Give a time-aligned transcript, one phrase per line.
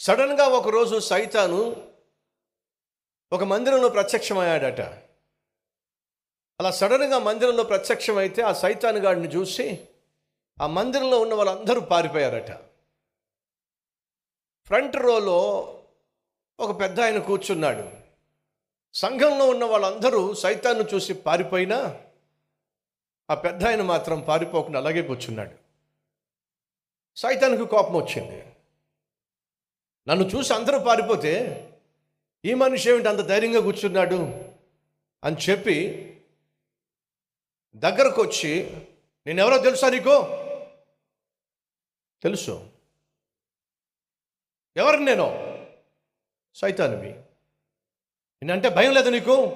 [0.00, 1.90] సడన్గా ఒకరోజు సైతాను
[3.32, 4.80] ఒక మందిరంలో ప్రత్యక్షమయ్యాడట.
[6.60, 9.88] అలా సడన్గా మందిరంలో ప్రత్యక్షమైతే ఆ సైతాను గాడిని చూసి
[10.60, 12.52] ఆ మందిరంలో ఉన్న వాళ్ళందరూ పారిపోయారట.
[14.66, 15.38] ఫ్రంట్ రోలో
[16.60, 17.90] ఒక పెద్ద ఆయన కూర్చున్నాడు.
[18.94, 22.00] సంఘంలో ఉన్న వాళ్ళందరూ సైతాన్ని చూసి పారిపోయినా
[23.30, 25.54] ఆ పెద్ద ఆయన మాత్రం పారిపోకుండా అలాగే కూర్చున్నాడు.
[27.16, 28.46] సైతానికి కోపం వచ్చింది
[30.08, 31.66] నన్ను చూసి అందరూ పారిపోతే
[32.44, 34.14] ఈ మనిషి ఏమిటి అంత ధైర్యంగా కూర్చున్నాడు
[35.24, 36.06] అని చెప్పి
[37.74, 38.70] దగ్గరకు వచ్చి
[39.26, 40.26] నేనెవరో తెలుసా నీకు?
[42.22, 42.70] తెలుసు.
[44.76, 45.26] ఎవరిని నేను?
[46.54, 47.12] సైతానివి.
[48.42, 49.46] నేనంటే భయం లేదు నీకు?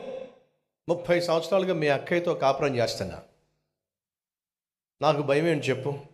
[0.88, 3.22] ముప్పై సంవత్సరాలుగా మీ అక్కయ్యతో కాపురం చేస్తున్నా.
[5.02, 6.06] నాకు భయం ఏంటి చెప్పు.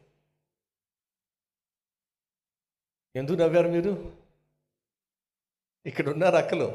[3.16, 4.19] ఎందుకు నవ్వారు మీరు?
[5.90, 6.68] ఇక్కడ ఉన్నారు అక్కలు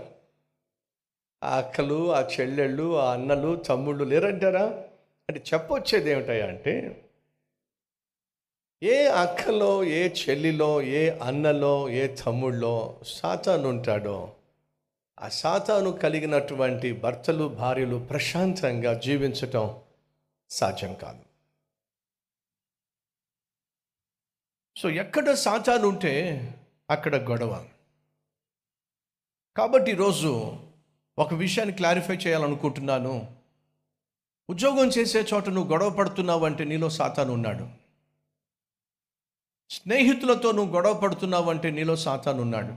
[1.44, 4.66] ఆ అక్కలు ఆ చెల్లెళ్ళు ఆ అన్నలు తమ్ముళ్ళు లేరంటారా?
[5.30, 6.74] అంటే చెప్పొచ్చేది ఏమిటయా అంటే
[8.84, 14.18] ఏ అక్కలో ఏ చెల్లిలో ఏ అన్నలో ఏ తమ్ముళ్ళో సాతాను ఉంటాడో
[15.20, 19.66] ఆ సాతాను కలిగినటువంటి భర్తలు భార్యలు ప్రశాంతంగా జీవించటం
[20.50, 21.24] సాధ్యం కాదు.
[24.78, 26.14] సో ఎక్కడ సాతాను ఉంటే
[26.90, 27.54] అక్కడ గొడవ.
[29.58, 30.58] కాబట్టి ఈరోజు
[31.20, 33.36] ఒక విషయాన్ని క్లారిఫై చేయాలనుకుంటున్నాను.
[34.50, 37.68] ఉద్యోగం చేసే చోట నువ్వు గొడవ పడుతున్నావు అంటే నీలో సాతాను ఉన్నాడు.
[39.70, 42.74] స్నేహితులతో నువ్వు గొడవ పడుతున్నావు అంటే నీలో సాతాను ఉన్నాడు.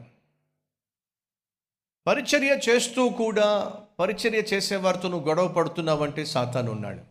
[2.06, 7.02] పరిచర్య చేస్తూ కూడా పరిచర్య చేసేవారితో నువ్వు గొడవ పడుతున్నావు అంటే సాతాను ఉన్నాడు.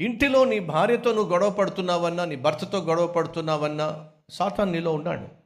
[0.00, 5.43] ఇంటిలో నీ భార్యతో నువ్వు గొడవ పడుతున్నావన్నా నీ భర్తతో గొడవ పడుతున్నావన్నా సాతాన్ నీలో ఉన్నాడు.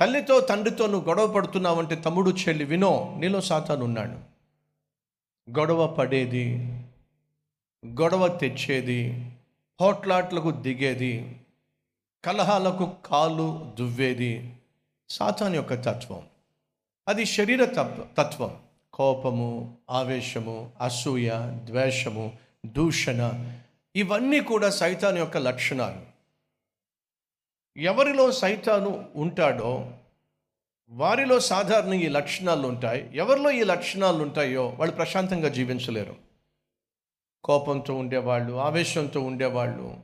[0.00, 4.34] తల్లితో తండ్రితో నువ్వు గొడవ పడుతున్నావంటే తమ్ముడు చెల్లి వినో నీలో సాతాను ఉన్నాడు.
[5.58, 6.56] గొడవ పడేది
[7.86, 9.30] గొడవ తెచ్చేది
[9.80, 11.36] హోట్లాట్లకు దిగేది
[12.24, 14.52] కలహాలకు కాలు దువ్వేది
[15.08, 16.22] సాతాన్ యొక్క తత్వం.
[17.08, 18.56] అది శరీర తత్వ తత్వం.
[18.92, 21.30] కోపము ఆవేశము అసూయ
[21.64, 22.32] ద్వేషము
[22.66, 23.50] దూషణ
[23.96, 26.13] ఇవన్నీ కూడా సైతాన్ యొక్క లక్షణాలు.
[27.76, 29.92] ఎవరిలో సైతాను ఉంటాడో
[30.90, 33.10] వారిలో సాధారణ ఈ లక్షణాలు ఉంటాయి.
[33.14, 36.16] ఎవరిలో ఈ లక్షణాలు ఉంటాయో వాళ్ళు ప్రశాంతంగా జీవించలేరు.
[37.44, 39.96] కోపంతో ఉండేవాళ్ళు ఆవేశంతో ఉండేవాళ్ళు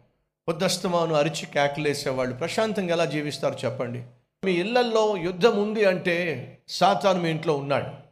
[0.49, 4.05] పొద్దస్తమాను అరిచి కేకలేసేవాళ్ళు ప్రశాంతంగా ఎలా జీవిస్తారు చెప్పండి.
[4.45, 8.11] మీ ఇళ్ళల్లో యుద్ధం ఉంది అంటే సాతాను మీ ఇంట్లో ఉన్నాడు.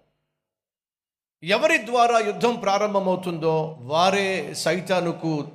[1.46, 5.48] ఎవరి ద్వారా యుద్ధం ప్రారంభమవుతుందో వారే సైతానుకు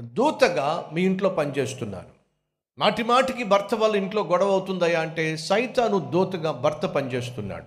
[0.00, 2.17] దూతగా మీ ఇంట్లో పనిచేస్తున్నారు.
[2.78, 7.64] మాటి మాటికి భర్త వాళ్ళ ఇంట్లో గొడవ అవుతుందయా అంటే సైతాను దూతగా భర్త పనిచేస్తున్నాడు.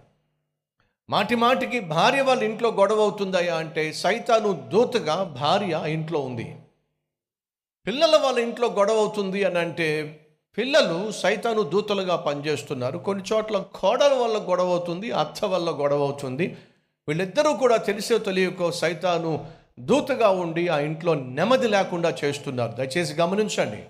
[1.09, 6.55] మాటి మాటికి భార్య వాళ్ళ ఇంట్లో గొడవ అవుతుందయా అంటే సైతాను దూతగా భార్య ఇంట్లో ఉంది.
[7.87, 10.19] పిల్లల వాళ్ళ ఇంట్లో గొడవ అవుతుంది అని అంటే
[10.57, 12.97] పిల్లలు సైతాను దూతలుగా పనిచేస్తున్నారు.
[12.97, 16.57] కొన్ని చోట్ల కోడల వల్ల గొడవ అవుతుంది అత్త వల్ల గొడవ అవుతుంది.
[17.07, 19.45] వీళ్ళిద్దరూ కూడా తెలిసే తెలియకో సైతాను
[19.79, 22.71] దూతగా ఉండి ఆ ఇంట్లో నెమ్మది లేకుండా చేస్తున్నారు.
[22.71, 23.83] దయచేసి గమనించండి.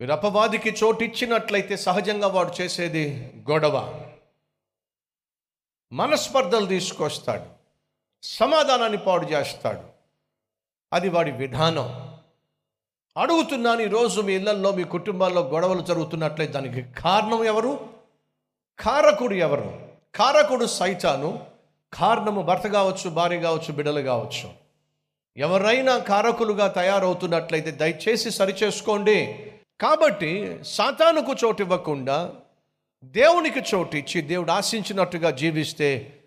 [0.00, 4.06] మీరు అపవాదికి చోటు ఇచ్చినట్లయితే సహజంగా వాడు చేసేది గొడవ.
[5.92, 7.42] మనస్పర్ధలు తీసుకొస్తాడు.
[8.22, 9.80] సమాధానాన్ని పాడు చేస్తాడు.
[10.92, 12.18] అది వాడి విధానం.
[13.16, 17.88] అడుగుతున్నాను ఈరోజు మీ ఇళ్ళల్లో మీ కుటుంబాల్లో గొడవలు జరుగుతున్నట్లయితే దానికి కారణం ఎవరు?
[18.78, 19.88] కారకుడు ఎవరు?
[20.14, 21.46] కారకుడు సైతాను.
[21.92, 24.52] కారణము భర్త కావచ్చు భార్య కావచ్చు బిడ్డలు కావచ్చు.
[25.36, 29.52] ఎవరైనా కారకులుగా తయారవుతున్నట్లయితే దయచేసి సరిచేసుకోండి.
[29.80, 32.32] కాబట్టి సాతానుకు చోటు ఇవ్వకుండా
[33.04, 36.20] దేవునికి చోటు ఇచ్చి దేవుడు ఆశించినట్టుగా జీవిస్తే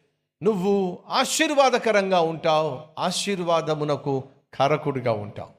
[0.44, 4.24] నువ్వు ఆశీర్వాదకరంగా ఉంటావు ఆశీర్వాదమునకు
[4.54, 5.50] కారకుడిగా ఉంటావు.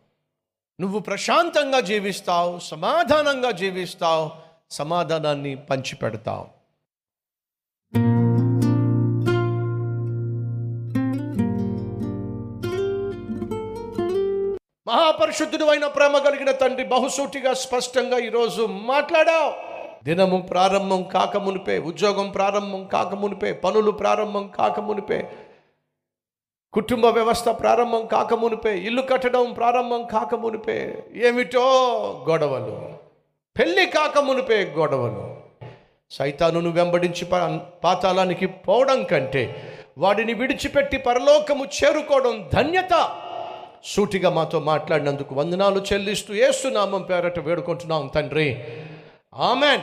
[0.80, 4.30] నువ్వు ప్రశాంతంగా జీవిస్తావు సమాధానంగా జీవిస్తావు
[4.70, 6.61] సమాధానాన్ని పంచిపెడతావు.
[14.92, 19.52] మహాపరిశుద్ధుడు అయిన ప్రేమ కలిగిన తండ్రి బహుసూటిగా స్పష్టంగా ఈరోజు మాట్లాడావు.
[20.04, 25.28] దినము ప్రారంభం కాకమునిపే ఉద్యోగం ప్రారంభం కాకమునిపే పనులు ప్రారంభం కాకమునిపే
[26.72, 31.60] కుటుంబ వ్యవస్థ ప్రారంభం కాకమునిపే ఇల్లు కట్టడం ప్రారంభం కాకమునిపే ఏమిటో
[32.28, 32.88] గొడవలు.
[33.58, 35.36] పెళ్ళి కాకమునిపే గొడవలు.
[36.10, 43.10] సైతానును వెంబడించి పా- పాతాళానికి పోవడం కంటే వాడిని విడిచిపెట్టి పరలోకము చేరుకోవడం ధన్యత.
[43.84, 48.64] సూటిగా మాతో మాట్లాడినందుకు వందనాలు చెల్లిస్తూ ఏసునామం పేరట వేడుకుంటున్నాం తండ్రి.
[49.34, 49.82] ఆమెన్.